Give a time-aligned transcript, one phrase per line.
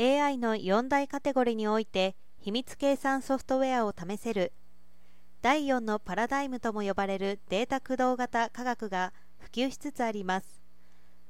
[0.00, 4.52] AI の4大カテゴリーにおいて秘密計算ソフトウェアを試せる。
[5.42, 10.60] 第4のパラダイムとも呼ばれるデータ駆動型科学が普及しつつあります。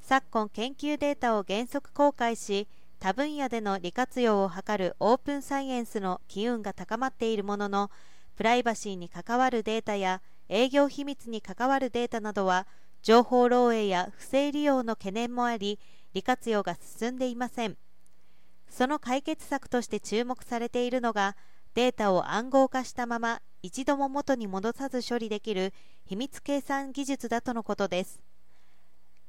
[0.00, 2.66] 昨今研究データを原則公開し
[2.98, 7.92] 多分野での利活用を図るオープンサイエンスの機運が高まっているものの
[8.34, 12.66] プライバシーに関わるデータや営業秘密に関わるデータなどは
[13.00, 15.78] 情報漏洩や不正利用の懸念もあり
[16.14, 17.76] 利活用が進んでいません。
[18.70, 21.36] その解決策として注目されているのが
[21.74, 25.72] データを暗号化したまま一度も元に戻さず処理できる
[26.04, 28.20] 秘密計算技術だとのことです。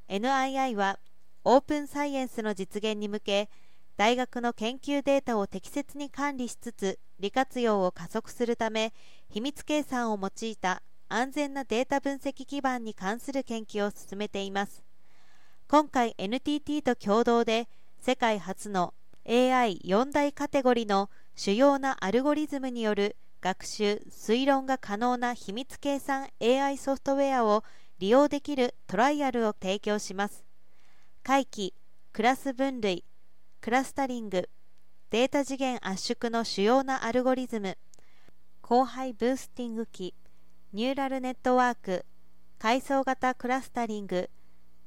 [0.10, 1.00] NII は
[1.44, 3.50] オープンサイエンスの実現に向け
[3.98, 8.94] 大学の研究データを適切に管理しつつ利活用を加速するため
[9.30, 14.84] 秘密計算を用いた安全なデータ分析基盤に関する研究を進めています。
[15.68, 17.68] 今回 NTT と共同で
[18.00, 18.94] 世界初の
[19.28, 27.64] AI4 大カテゴリの主要なアルゴリズムによる学習・推論が可能な秘密計算 AI ソフトウェアを
[28.00, 30.46] 利用できるトライアルを提供します。
[31.24, 31.74] 回帰、
[32.14, 33.04] クラス分類、
[33.60, 34.50] クラスタリング、
[35.10, 37.78] データ次元圧縮の主要なアルゴリズム
[38.62, 40.14] 広背ブースティング機
[40.74, 42.06] ニューラルネットワーク
[42.60, 44.30] 階層型クラスタリング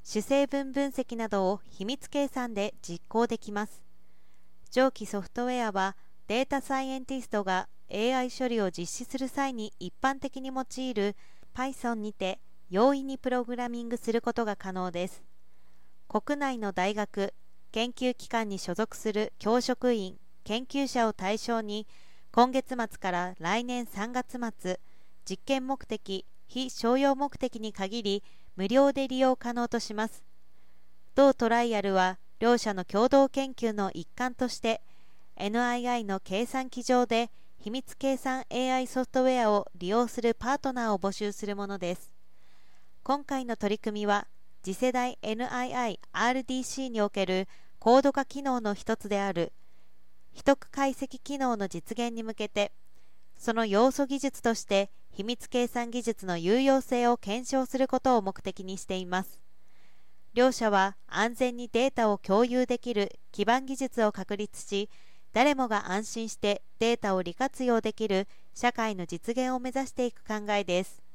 [0.03, 3.90] 主成分分析などを秘密計算で実行できます。
[4.71, 5.97] 上記ソフトウェアは
[6.29, 11.17] データサイエンティストが AI 処理を実施する際に一般的に用いる
[11.57, 12.39] Python にて
[12.71, 15.25] 容易にプログラミングすることが可能です。
[16.07, 17.35] 国内の大学
[17.73, 21.89] 研究機関に所属する教職員研究者を対象に
[22.31, 24.79] 今月末から来年3月末
[25.29, 28.23] 実験目的非商用目的に限り
[28.55, 30.23] 無料で利用可能とします。
[31.17, 34.81] 同トライアルは両者の共同研究の一環として
[35.37, 42.15] NII の計算機上で秘密計算 AI ソフトウェアを利用するパートナーを募集するものです。
[43.03, 44.27] 今回の取り組みは
[44.63, 47.47] 次世代 NII-RDC における
[47.79, 49.53] 高度化機能の一つである
[50.33, 52.73] 秘匿解析機能の実現に向けて
[53.37, 59.50] その要素技術として秘密計算技術の有用性を検証することを目的にしています。
[60.33, 64.89] 両社は安全にデータを共有できる基盤技術を確立し
[65.33, 71.10] 誰もが安心してデータを利活用できる社会の実現を目指していく考えです。